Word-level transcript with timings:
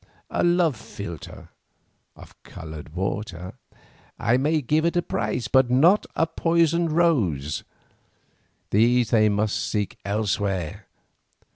A 0.31 0.43
love 0.43 0.75
philtre—of 0.77 2.41
coloured 2.41 2.95
water—I 2.95 4.35
may 4.35 4.59
give 4.59 4.83
at 4.83 4.97
a 4.97 5.03
price, 5.03 5.47
but 5.47 5.69
not 5.69 6.07
a 6.15 6.25
poisoned 6.25 6.91
rose. 6.91 7.63
These 8.71 9.11
they 9.11 9.29
must 9.29 9.55
seek 9.63 9.99
elsewhere. 10.03 10.87